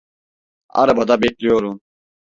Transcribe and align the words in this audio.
Arabada 0.69 1.21
bekliyorum. 1.21 1.81